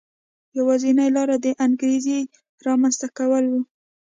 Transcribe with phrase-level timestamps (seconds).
[0.57, 2.19] یوازینۍ لار د انګېزې
[2.65, 3.53] رامنځته کول و.